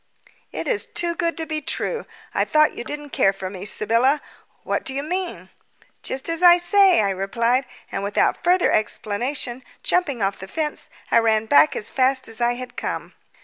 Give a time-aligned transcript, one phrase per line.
[0.51, 2.07] "It is too good to be true.
[2.33, 3.65] I thought you didn't care for me.
[3.65, 4.19] Sybylla,
[4.63, 5.49] what do you mean?"
[6.01, 11.19] "Just what I say," I replied, and without further explanation, jumping off the fence I
[11.19, 13.13] ran back as fast as I had come.